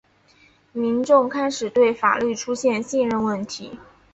[0.73, 3.77] 民众开始对法律出现信任问题。